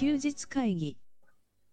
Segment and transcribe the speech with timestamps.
[0.00, 0.96] 休日会議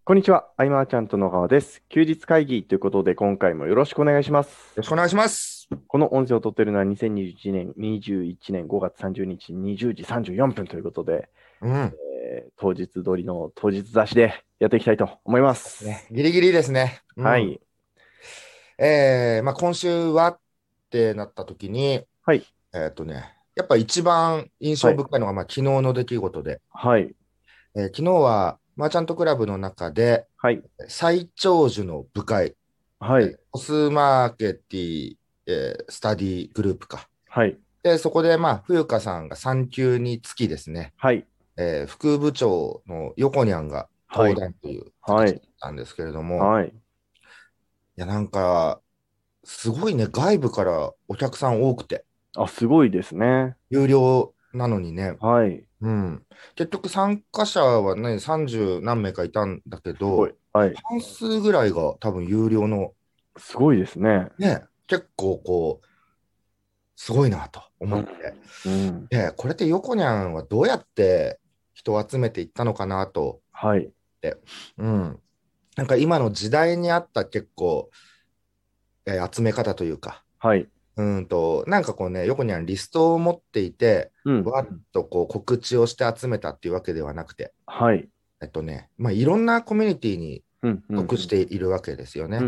[0.04, 1.82] こんにちは、アイマーちゃんと野川です。
[1.88, 4.48] 休日会議ということで、今回もよろしくお願いします。
[4.48, 5.66] よろしくお願いします。
[5.86, 11.30] この音声を撮っているのは2021年21年5月30日20時34分ということで、
[11.62, 11.72] うん。
[11.72, 15.86] えー当日通りの当日雑誌でやっていきたいと思います。
[15.86, 17.00] ね、ギリギリですね。
[17.16, 17.58] うんはい。
[18.76, 20.38] えー、まあ今週はっ
[20.90, 22.44] てなった時に、はい。
[22.74, 27.14] えっ、とね、やっぱ一番印象深いのが、まあ昨日の出来事で、はい。
[27.74, 30.62] えー昨日はマーチャントクラブの中ではい。
[30.88, 32.54] 最長寿の部会、
[33.00, 33.36] はい。
[33.50, 37.08] コスマーケティ、えースタディグループか。
[37.28, 37.58] はい。
[37.82, 41.26] で、そこでまあ冬香さんが産休につきですね、はい。
[41.56, 46.68] えー副部長の横にゃんがはい登壇というはい形だったんですけれども、はい。
[46.68, 46.72] い
[47.96, 48.80] や、なんか、
[49.42, 52.04] すごいね、外部からお客さん多くて、
[52.36, 53.56] あ、すごいですね。
[53.70, 55.64] 有料なのにね、はい。
[55.80, 56.22] うん。
[56.56, 60.28] 結局参加者はね、30何名かいたんだけど、。
[60.52, 60.74] はい。
[60.90, 62.92] 半数ぐらいが多分有料の、
[63.36, 64.28] すごいですね。
[64.38, 65.86] ね、結構こう、
[66.96, 68.10] すごいなと思って。
[68.66, 69.06] うん。
[69.08, 71.38] で、これって横にゃんはどうやって
[71.74, 73.90] 人を集めていったのかなと、はい。
[74.78, 75.20] うん。
[75.76, 77.90] なんか今の時代に合った結構、
[79.06, 80.68] えー集め方というか、はい。
[80.98, 84.44] うんと、なんかこうね、横にはリストを持っていて、うん。
[84.44, 88.08] わっとこう告知をして集めたっていうわけではなくて、はい。
[88.42, 90.42] えっとね、まあ、いろんなコミュニティに
[90.90, 92.40] 属しているわけですよね。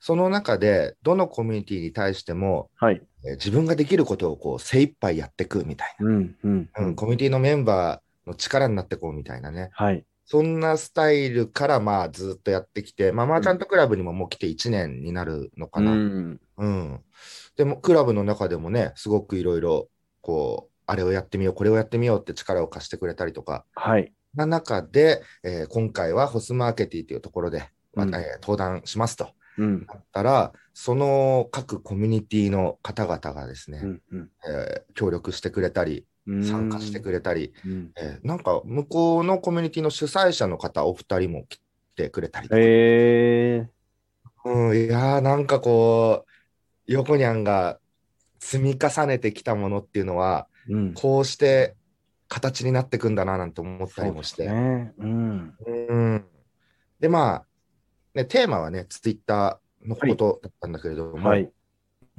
[0.00, 3.02] その中で、どのコミュニティに対しても、はい。
[3.24, 6.36] えー自分ができることをこう精一杯やっていくみたいうん。
[6.44, 6.70] うん。
[6.74, 10.04] な、うん、コミュニティのメンバーの力になっていこうみたいなね、はい。
[10.30, 15.90] そんなスタイルからまあずっとやってきて、まあ、マーチャントクラブにももう来て1年になるのかな。
[15.90, 16.40] うん。
[16.56, 17.00] うん。
[17.56, 19.88] でも、クラブの中でもね、すごくいろいろ、
[20.20, 24.12] こう、あれをやってみよう、これをやってみようって力を貸してくれたりとか、はい。
[24.36, 29.84] な中で、えー今回はホスマーケティというところで、まあうんえー登壇しますとうん。
[29.84, 34.02] なったら、その各コミュニティの方々がですね、うん。
[34.12, 34.30] うん。
[34.48, 36.06] えー協力してくれたり、
[36.42, 37.92] 参加してくれたり、うん。
[37.96, 41.60] えーなんか向こうのコミュニティの主催者の方、お二人も来
[41.96, 43.68] てくれたりとか、え
[44.44, 46.30] うん、いやーなんかこう、
[46.86, 47.78] 横にゃんが
[48.38, 50.74] 積み重ねてきたものっていうのは、ー。
[50.74, 50.94] うん。
[50.94, 51.74] こうして
[52.28, 54.44] 形になってくんだななんて思ったりもして。
[54.44, 54.92] ですね。
[54.98, 55.54] うん。
[55.66, 56.24] うん。
[57.00, 57.46] で、まあ、
[58.14, 61.42] ね、テーマはね、ツイッターのことだったんだけれども、はい。
[61.42, 61.52] う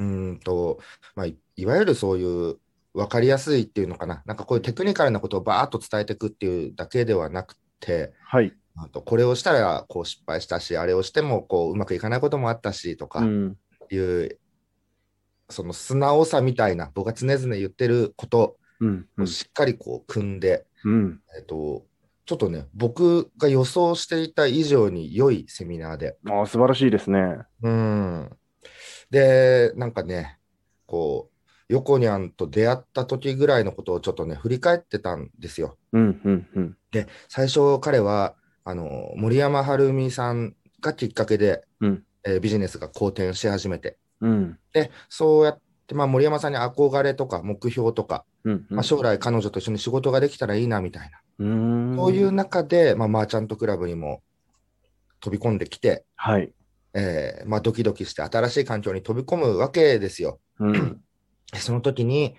[0.04, 0.80] ーんと、
[1.16, 2.58] まあい、いわゆるそういう
[2.94, 8.54] 分かりやすいっていうのかな、なんかこういうテクニカルなことをバーッと伝えていくっていうだけではなくて、はい。
[8.76, 13.58] あとこれをしたらこう失敗したし、あれをしてもこううまくいかないこともあったしとかうん。
[13.90, 14.40] いう、
[15.50, 19.08] その素直さみたいな、僕が常々言ってることうん。
[19.20, 21.22] をしっかりこう組んで、うん。
[21.38, 21.86] えっと、
[22.26, 27.38] ちょっとね、僕が予想していた以上に良いセミナーで、ああ、素晴らしいですね。
[27.62, 28.30] うん。
[29.10, 30.40] で、なんかね、
[30.86, 31.31] こう、
[31.72, 35.78] 横にゃんと出会った時ぐらいのことをちょっとね、振り返ってたんですよ。
[35.94, 36.22] うん。
[36.24, 36.48] うん。
[36.54, 36.78] うん。
[36.92, 44.60] で、最初彼は、あの、森山晴美さんがきっかけで、うんえービジネスが好転し始めて、うん。
[44.74, 48.66] で、そうやって、まあ、森山さんに憧れとか目標とか、うん。
[48.70, 51.48] まあ、将来彼女と一緒に仕事ができたらいいなみたいな、う
[51.94, 51.96] ん。
[51.96, 54.22] そういう中で、まあ、マーチャントクラブにも
[55.22, 56.54] 飛び込んできて、はい。
[56.94, 60.42] えーまあ、ドキドキして新しい環境に飛び込むわけですよ。
[60.60, 61.02] うん。
[61.60, 62.36] その時に、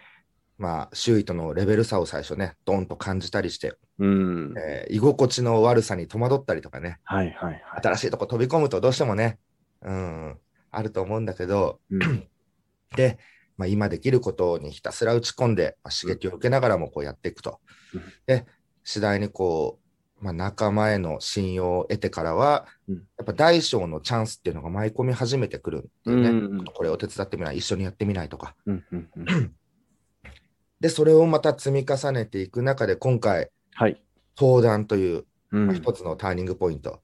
[0.58, 4.54] まあ、周囲とのレベル差を最初ね、ドンと感じたりして、うん。
[4.56, 7.30] えー居心地の悪さに戸惑ったりとかね、はい。
[7.32, 7.52] はい。
[7.52, 7.80] はい。
[7.82, 9.38] 新しいとこ飛び込むとどうしてもね、
[9.82, 10.38] うん、
[10.70, 12.28] あると思うんだけど、うん
[12.94, 13.18] で、
[13.56, 17.60] まあ、今できることにひたすら打ち込んで、まあ、刺激を受けながらもこうやっていくと
[17.94, 18.02] うん。
[18.26, 18.46] で、
[18.84, 19.81] 次第にこう、
[20.22, 28.54] まあ、仲間への信用を得てからは、うんやっぱ大小のチャンスっていうのが舞い込み始めてくるっていうね、うんこれを手伝ってみない、一緒にやってみないとか。
[28.66, 28.84] うん。
[28.90, 29.10] うん。
[29.16, 29.54] うん。
[30.80, 34.02] で、それをまた積み重ねていく中で、今回、はい。
[34.36, 35.66] 登壇という、うん。
[35.66, 37.00] まあ一つのターニングポイント。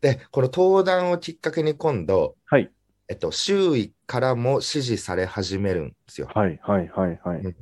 [0.00, 2.70] で、この登壇をきっかけに今度、はい。
[3.08, 6.28] えっと、周囲からも支持され始めるんですよ。
[6.34, 6.58] はい。
[6.62, 6.88] はい。
[6.88, 7.20] はい。
[7.24, 7.56] はい。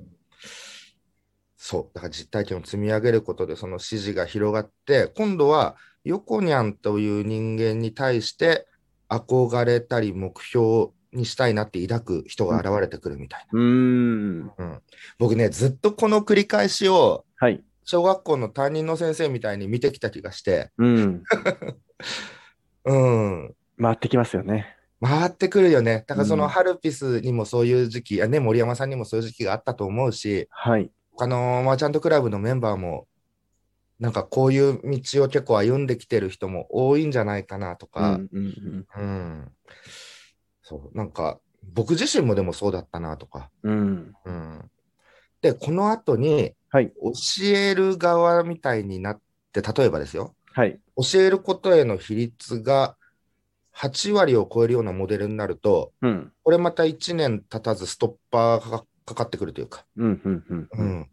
[1.67, 1.95] そう。
[1.95, 8.67] だから実体験を積み上げることで、その支持が広がって、今度は、横にゃんという人間に対して、
[9.09, 13.59] 憧れたり目標にしたいなって抱く人が現れてくるみたいな。
[13.59, 14.53] うん。
[14.59, 14.83] うん
[15.19, 17.65] 僕ね、ずっとこの繰り返しを、はい。
[17.85, 21.23] 小学校の担任の先生みたいに見てきた気がして、うん。
[22.85, 23.55] うん。
[23.81, 24.77] 回ってきますよね。
[25.01, 26.05] 回ってくるよね。
[26.07, 30.91] だからそのうんハルピスにもそういう時期、あね、森山さんにもそういう時期があったと思うし、はい。
[31.17, 33.07] 他のマーチャントクラブのメンバーも
[33.99, 39.53] なんかこういう道を結構歩んできてる人も多いんじゃないかなとうか、んうんうんうん。
[40.63, 41.41] そう、なんか
[41.73, 43.51] 僕自身もでもそうだったなとか。
[43.63, 44.15] うん。
[44.25, 44.71] うん。
[45.41, 46.93] で、この後にはい。
[46.97, 49.21] 教える側みたいになっ
[49.53, 50.81] て、例えばですよ、はい。
[50.97, 52.97] 教えることへの比率が
[53.71, 56.33] 8割を超えるようなモデルになると、うん。
[56.43, 59.85] これまた1年経たずストッパーがかかかってくるというか。
[59.97, 60.87] うんうんうんううん。
[61.01, 61.09] ん。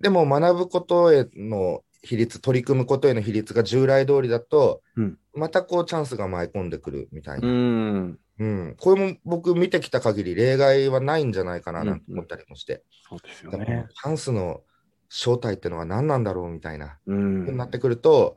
[0.00, 7.48] でも学ぶことへの比率、取り組むことへの比率が従来通りだと、うんまたこうチャンスが舞い込んでくるみたいうな。
[7.48, 8.18] ん。
[8.38, 8.76] うん。
[8.78, 12.82] これも僕見てきた限り例外はないんじゃないかななんて思ったりもして。
[13.06, 13.86] そうですよだからね。
[13.94, 14.62] チャンスの
[15.10, 16.98] 正体ってのは何なんだろうみたいな。
[17.06, 17.56] うん。
[17.56, 18.36] なってくると、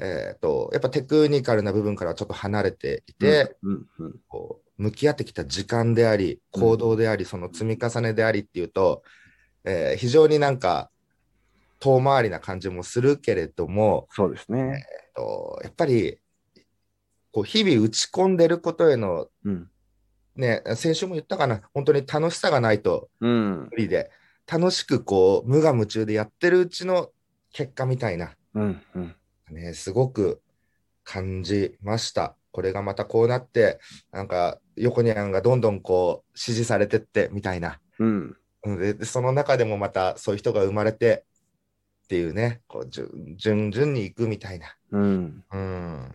[0.00, 9.02] えっと、やっぱテクニカルな部分からちょっと離れていて、うんうんこう向き合ってきた時間であり、行動であり、その積み重ねでありっていうと、
[9.64, 10.90] えー非常になんか
[11.80, 14.86] 遠回りな感じもするけれども、そうですね。
[15.06, 16.18] えっとやっぱり
[17.30, 19.70] こう日々打ち込んでることへの、うん。
[20.36, 23.68] ね、先週も言ったかな、本当に楽しさがないとうん。
[23.70, 24.10] 無理で、
[24.50, 27.10] 楽しくこう無我夢中でやってるうちの
[27.52, 29.14] 結果みたいな、うんうん。
[29.50, 30.40] ね、すごく
[31.04, 32.36] 感じました。
[32.52, 33.78] これがまたこうなって、
[34.12, 37.80] なんか、横にゃんがどんどんこう、支持されてってみたいな。
[37.98, 38.36] うん。
[38.64, 41.24] うんで、でその中でもまたそういう人が生まれて
[42.04, 44.74] っていうね、こう、順順々に行くみたいな。
[44.90, 45.44] うん。
[45.52, 46.14] うん。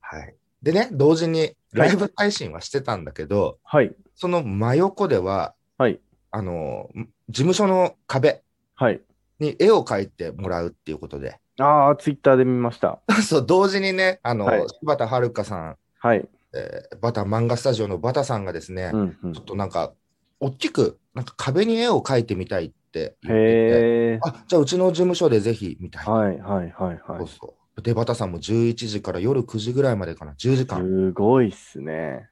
[0.00, 0.34] はい。
[0.62, 3.94] でね、同時にライブ配信はしてたんだけど、はい。
[4.14, 6.00] その真横では、はい。
[6.30, 6.90] あの、
[7.28, 8.42] 事務所の壁
[8.74, 9.00] はい。
[9.38, 13.00] に絵を描いてもらうっていうことで、ああ、ツイッターで見ました。
[13.26, 16.28] そう、同時にね、あの、はい柴田遥さん、はい。
[16.54, 19.44] えーバタ漫画スタジオのバタさんがですね、うんうんちょっ。
[19.44, 19.92] となんか、
[20.40, 24.18] 大きく、なんか壁に絵を描いてみたいって言ってて、へえ。
[24.22, 26.12] あ、じゃあうちの事務所でぜひ、みたいな。
[26.12, 27.18] はいはいはいはい。
[27.18, 27.82] そうそう。
[27.82, 30.80] で、バタさんも11時から夜9時ぐらいまでかな、10時間。
[30.80, 32.28] すごいっすね。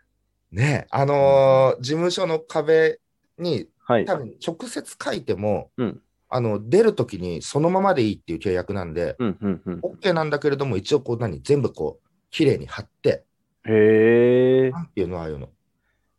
[0.50, 3.00] ね、あのー事務所の壁
[3.38, 4.04] にはい。
[4.04, 9.80] 多分直接書いても、うんあの、出るときにそのままでいいっていう契約なんで、うんうんうん。
[9.80, 13.24] OK なんだけれども、一応こう何、全部こう、綺麗に貼って、
[13.64, 14.70] へえ。
[14.70, 15.50] なんていうのああいうの。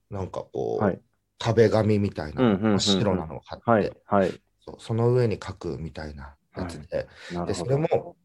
[0.10, 1.02] なんかこう、はい
[1.40, 4.42] 壁紙みたいな、うんうんうんうん真っ白なのを貼って、はいはい。
[4.60, 8.16] そうその上に書くみたいなやつで、で、なるほそれもど。、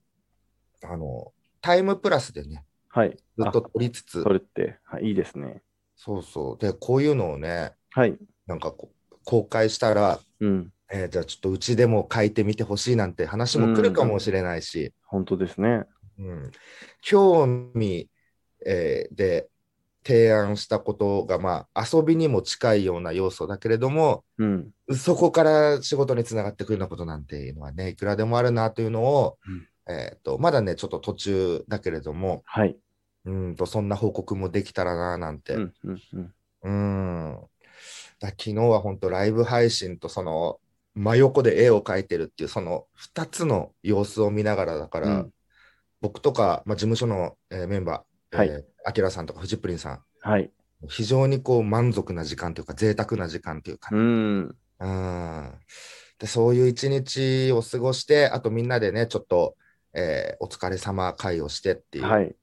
[0.82, 3.16] あの、タイムプラスでね、はい。
[3.38, 5.62] ずっと撮りつつあ、それって、はい、いいですね。
[5.96, 6.58] そうそう。
[6.58, 8.16] で、こういうのをね、はい。
[8.46, 10.72] なんかこう、公開したら、うん。
[10.94, 15.85] えーじゃあちょっとうちでも書いてみてほしいなんて話も来るかもしれないし、本当ですね。
[16.19, 16.50] うん
[17.02, 18.08] 興味、
[18.64, 19.49] えーで
[20.06, 24.70] 提案したことが、まあ、遊びにも近いような要素だけれども、うん。
[24.94, 29.38] そこから仕事につながってくるようなことなんていうのはね、いくらでもあるなというのを、
[29.88, 32.76] えーとまだね、ちょっと途中だけれども、はい。
[33.25, 35.55] うんとそんな報告もできたらななんて。
[35.55, 36.35] うんうんうん。
[36.64, 36.70] う
[37.32, 37.38] ん
[38.20, 40.58] だ昨日は本当ライブ配信とその
[40.94, 45.31] 真横で絵を描いてるっていうその2つの様子を見ながらだから、うん
[46.00, 50.50] 僕とか、まあ、事務所の、えーメンバー、はいえーアキラさんとかフジプリンさん、はい。
[50.91, 54.56] 非常にこう満足な時間というか贅沢な時間というかう、ん。
[54.80, 55.52] うん
[56.18, 59.57] でそういう一日を過ごして、あとみんなでね、ちょっと、
[59.95, 62.04] えーお疲れ様会をしてっていう。
[62.04, 62.37] はい。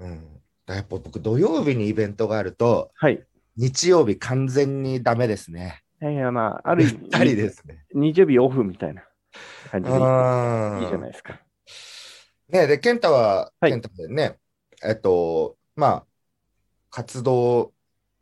[0.00, 3.24] うん、だやっぱ僕、土曜日にイベントがあると、はい。
[3.56, 5.82] 日曜日完全にダメですね。
[6.02, 7.83] いやいや、まあ、ある意ぴったりですね。
[7.94, 9.02] 味、日曜日オフみたいな
[9.70, 11.40] 感じでいいじゃないですか。
[12.48, 14.36] ねで、健太は、はい健太でね、
[14.84, 16.04] えっと、まあ、
[16.90, 17.72] 活動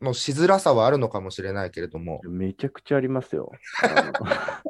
[0.01, 3.51] のしづらさはあるのかもしれないけれども、めちゃくちゃありますよ。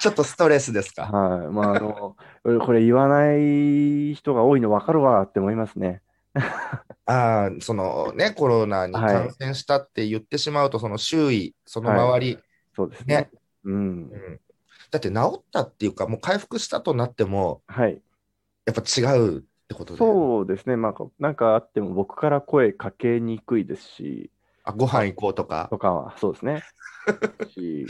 [0.00, 1.06] ちょっとストレスですか？
[1.06, 1.46] はい。
[1.48, 2.16] まあ、あの、
[2.64, 6.02] これ言わない人が多いの分かるわって思いますね。
[7.06, 12.38] ああ、そのね、コロナにはい感染したって言ってしまうと、その周囲、その周り、
[12.76, 13.16] そうですね。
[13.16, 13.30] ね
[13.72, 14.16] うんう。
[14.16, 14.40] ん
[14.90, 18.00] だって治ったっていうか、もう回復したとなっても、はい。
[18.64, 20.76] やっぱ違うってことで、そうですね。
[20.76, 24.30] まあ、なんかあっても僕から声かけにくいですし、
[24.64, 25.68] あご飯行こうとか？
[25.70, 26.62] とかは、そうですね。
[27.52, 27.86] し、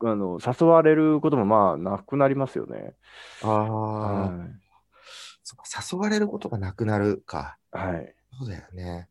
[0.00, 2.94] あの、誘われることもまあ、なくなりますよね。
[3.42, 4.32] ああ、
[5.92, 7.58] 誘われることがなくなるか。
[7.74, 7.78] い。
[7.78, 8.14] はい。
[8.38, 9.08] そうだよね。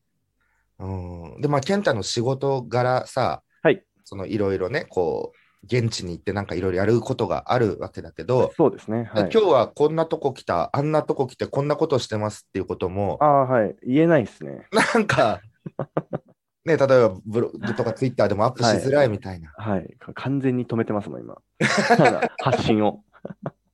[0.79, 1.41] うん。
[1.41, 3.84] で、まあ、健太の仕事柄さ、はい。
[4.03, 9.10] そのいろいろね、こう、現地に行ってなんかいろいろやることがあるわけだけど、そうですね。
[9.13, 9.29] はい。
[9.32, 13.75] 今日はこんなとこ来た、あんなとこ来て、こんなことしてますっていうことも、ああ、はい。
[13.84, 14.67] 言えないですね。
[14.72, 15.41] なんか、
[16.65, 19.53] ね、例えばブログとかツイッターでもアップしづらいみたいな。
[19.58, 19.96] はい。
[20.00, 21.38] か完全に止めてますもん、今。
[21.60, 23.03] ただ発信を。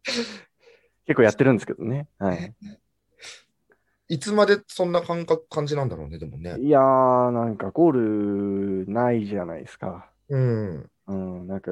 [1.06, 2.08] 結構やってるんですけどね。
[2.20, 2.56] はい。
[4.10, 6.56] いつまでそんな感覚、感じなんだろうね、でもね。
[6.60, 10.10] いやー、なんかゴールないじゃないですか。
[10.30, 10.90] うん。
[11.10, 11.72] うん、なんか、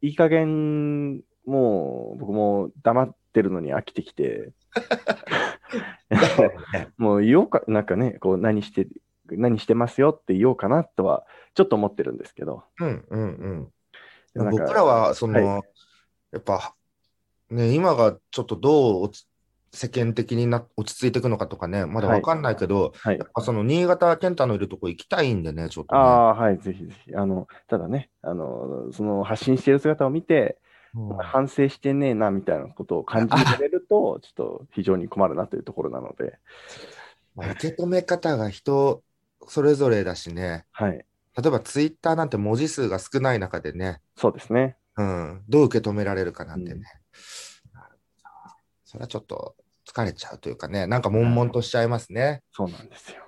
[0.00, 4.52] いい加減、もう僕も黙ってるのに飽きてきて、
[6.96, 8.88] もう言おうか、なんかね、こう何して、
[9.30, 13.70] 何してますよって言おうかなとは、ちょっと思ってるんですけど、うんうん
[14.34, 14.50] うん。
[14.50, 15.62] 僕らは、その、は
[16.32, 16.74] やっぱ、
[17.50, 19.10] ね、今がちょっとどう
[19.72, 23.28] 世間的にな落ち着いていくのかとかね、まだわかんないけど、はいやっ。
[23.34, 26.00] ぱその新潟健太のいるとこ行きたいんでね、ちょっとね。
[26.00, 27.14] ああ、はい、ぜひぜひ。
[27.14, 30.68] あの、ただね、あの、その発信している姿を見て、うん
[31.18, 36.38] 反省してねえな、みたいなことを感じられると、ちょっと非常に困るなというところなので、
[37.36, 39.02] まあ受け止め方が人
[39.46, 40.92] それぞれだしね、はい。
[40.92, 41.04] 例
[41.46, 44.76] えばツイッターなんて文字数が少ない中でね、そうですね。
[44.96, 46.82] うん、どう受け止められるかなんてね、
[48.88, 49.54] それはちょっと
[49.86, 52.40] 疲れちゃうというかね、なんか悶々としちゃいますね。
[52.52, 53.18] そうなんですよ。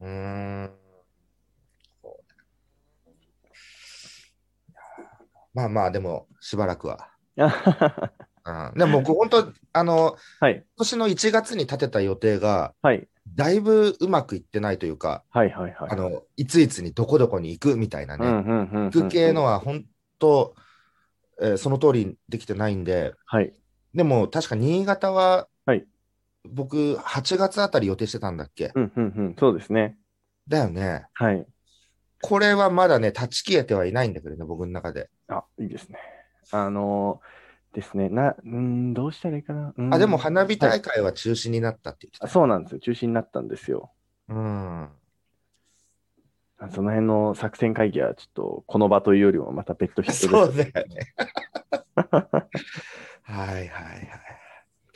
[0.00, 0.70] うーん。
[5.52, 7.10] まあまあ、でも、しばらくは。
[7.36, 10.16] は うん、でも僕、本当、あの、
[10.48, 10.54] い。
[10.54, 13.06] 今年の1月に立てた予定が、はい。
[13.34, 15.50] だいぶうまくいってないというか、はい。
[15.50, 15.74] はい。
[15.74, 15.90] はい。
[15.90, 18.24] あの、いついつにどこどこに行くみたいなね。
[18.26, 19.84] 行く系のは本
[20.18, 20.54] 当、
[21.42, 23.59] えーその通りにできてないんで、はい。
[23.94, 25.86] でも確か新潟は、はい
[26.48, 28.72] 僕、8月あたり予定してたんだっけ？
[28.74, 29.36] うん、うん、うん。
[29.38, 29.98] そうですね。
[30.48, 31.06] だよね。
[31.12, 31.46] はい。
[32.22, 35.10] これはまだね、断ち切れてはいないんだけどね、僕の中で。
[35.28, 35.98] あ、いいですね。
[36.50, 38.08] あのーですね。
[38.08, 39.72] な、うん、どうしたらいいかな？
[39.76, 42.24] うんあ、でも花火はい大会は中止になったって言ってた。
[42.24, 42.80] あそうなんですよ。
[42.80, 43.92] 中止になったんですよ。
[44.28, 44.84] うん。
[46.58, 50.72] あその辺の作戦会議は、ちょっと、この場というよりも、また別途必要そうです。
[50.72, 51.14] だよね。
[53.30, 53.70] はいはいはい。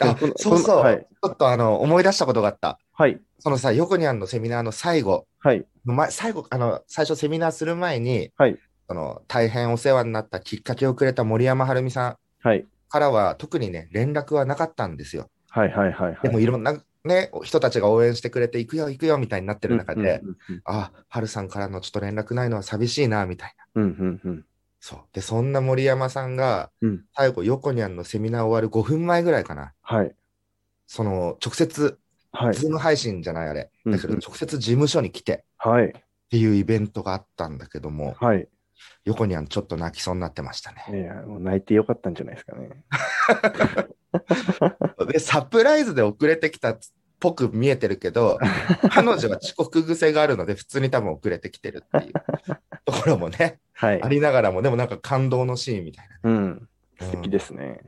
[0.01, 0.79] あそうそう。
[0.79, 2.79] はいちょっとあの、思い出したことがあった。
[2.93, 3.19] はい。
[3.39, 5.65] そのさ、横にあんのセミナーの最後、はい。
[5.85, 8.59] 前最後、あの、最初セミナーする前に、はい。
[8.87, 12.67] その、大変お世話になったきっかけをくれた森山晴美さんはい。
[12.91, 15.31] からは、特にね、連絡はなかったんですよ。
[15.49, 15.73] はい。
[15.73, 15.93] はい。
[15.93, 16.19] はい。
[16.23, 23.83] でも、いろんなね、人たちが応援してくれて、行くよ、行くよ、みたいになってる中で、うんうんあ、春さんからのちょっと連絡ないのは寂しいな、みたいな。
[23.83, 24.45] うんうんうん
[24.85, 24.99] そう。
[25.15, 29.73] で、そんな森山さんが、うん最後、横にゃんのセミナー終わる5分前ぐらいかな。
[29.81, 30.15] はい。
[30.87, 31.99] その、直接、
[32.33, 32.55] はい。
[32.55, 33.71] ズーム配信じゃないあれ。
[33.87, 35.87] うんだけど、直接事務所に来てはい。
[35.87, 35.91] っ
[36.29, 38.47] ていうイベントがあったんだけども、はい。
[39.07, 41.05] 横にゃんちょっと泣きそうになってましたいね。
[41.05, 42.69] や、もう泣いてよかったんじゃないですかね。
[45.11, 46.79] で、サプライズで遅れてきたっ
[47.21, 48.39] ぽく見えてるけど、
[48.91, 52.13] 彼女は遅刻癖があるので、普通に多分遅れてきてるっていう
[52.85, 54.09] ところもね、はいあ。
[54.09, 56.31] りながらも、でもなんか感動のシーンみたいな。
[56.31, 56.69] うん。
[57.01, 57.81] 素敵ですね。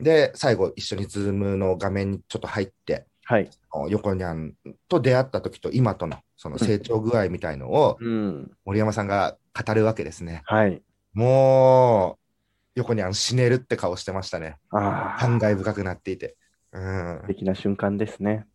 [0.00, 3.50] で、最後、一緒にズームの画面にちょっと入って、はい。
[3.90, 4.54] 横にゃん
[4.88, 8.50] と出会った時と今とのその成長具合みたいのをうん。
[8.64, 10.42] 森山さんが語るわけですね。
[10.44, 10.80] はい。
[11.12, 12.26] もう、
[12.76, 14.58] 横にゃん死ねるって顔してましたね。
[14.70, 16.36] ああ、感慨深くなっていて。
[16.72, 17.26] うん素。
[17.26, 18.46] 敵な瞬間ですね。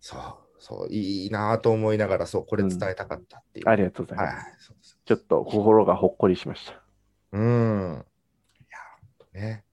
[0.00, 0.20] そう、
[0.58, 3.68] そう、いいなぁと思いながら、そう、これ伝えたかったっていう。
[3.68, 4.98] ありがとうございはいます。、そうです。
[5.04, 6.80] ちょっと心がほっこりしました。
[7.32, 8.04] うん。
[8.60, 8.64] い
[9.34, 9.64] や、ね。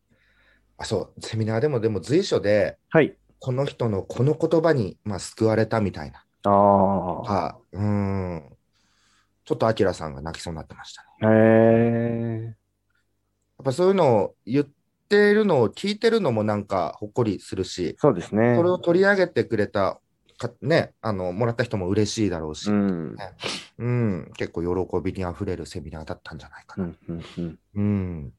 [0.78, 3.16] あ、そう、セミナーでも、でも随所で、はい。
[3.40, 6.26] この人のこの言葉に、まあ、救われたみたいな。
[6.44, 7.22] ああ。
[7.22, 8.44] は、うん。
[9.46, 11.08] ちょっとアキラさんが泣きそうになってましたね。
[11.22, 12.44] へえ。
[12.46, 12.56] やっ
[13.64, 14.68] ぱそういうのを言っ
[15.08, 18.70] てるのを聞いてるのもなんかほっこりするし、そうですねそれ。
[18.70, 20.02] を取り上げてくれた
[20.38, 24.32] か、ね、あの、もらった人も嬉しいだろうし、ううん、ん。
[24.38, 26.92] 結構喜びにあふれるセミナーだったんじゃないかな。
[27.76, 28.34] うん。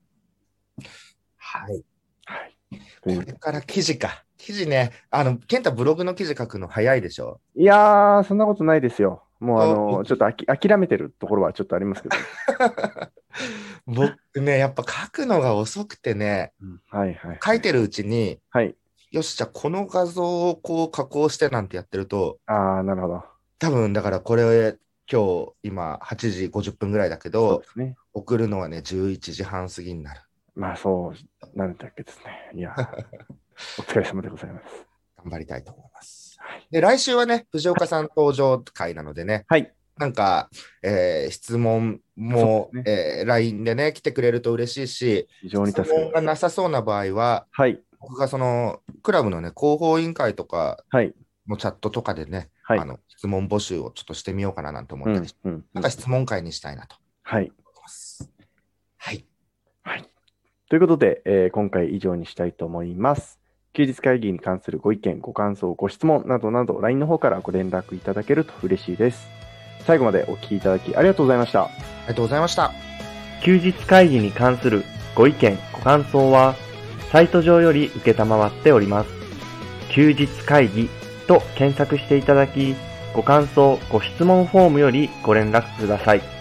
[1.37, 1.85] はい。
[2.25, 2.57] はい。
[3.01, 4.25] これから記事か。
[4.37, 7.41] 記事ね、あの、健太ブログの記事書くの早いでしょ？
[7.55, 9.25] いやー、そんなことないですよ。
[9.41, 12.17] もう、あおの、ちょっとあき諦めてるところはちょっとありますけど。
[13.87, 17.41] 僕ね、やっぱ書くのが遅くてね、うんはいはい。
[17.43, 18.75] 書いてるうちに、はい。
[19.17, 23.25] よし、じゃあこの画像をこう加工してなんてやってると、ああ、なるほど。
[23.59, 24.77] 多分だからこれ
[25.11, 27.97] 今日今8時50分ぐらいだけどね。
[28.13, 30.21] 送るのはね11時半過ぎになる。
[30.55, 32.51] まあ、そうなんだけですね。
[32.55, 32.75] いや、
[33.79, 34.87] お疲れ様でございます。
[35.17, 36.37] 頑張りたいと思います。
[36.39, 36.67] はい。
[36.71, 39.73] で、来週はね、藤岡さん登場会なのでね、はい。
[39.97, 40.51] なんか、
[40.83, 46.21] えー質問も、そうえー LINE でね、来てくれると嬉しいし、非常に助質問が。
[46.21, 47.83] なさそうな場合は、はい。
[48.09, 50.85] 僕がそのクラブのね、広報委員会とか
[51.49, 56.97] のチャットとかでね、はい、あの質問募集をちょっとしてみようかななんて思ったりして、うん、なんか質問会にしたいなと
[57.29, 57.51] はい。
[58.99, 59.25] はい。
[59.83, 60.05] はい。
[60.69, 63.41] ということで、えー、今回以上にしたいと思います。
[63.73, 69.27] 休日会議に関するご意見、ご感想、ご質問などなど、LINE の方からご連絡いただけると嬉しいです。
[69.85, 71.65] 最後までお聞きいただきありがとうございました。
[71.65, 71.71] あ
[72.03, 72.73] りがとうございました。
[73.43, 74.85] 休日会議に関する
[75.17, 76.55] ご意見、ご感想は、
[77.11, 78.01] サイト上より受
[78.49, 79.11] っております。
[79.91, 80.89] 休日会議
[81.27, 82.75] と検索していただき、
[83.15, 86.36] ご感想、ご質問フォームよりご連絡ください。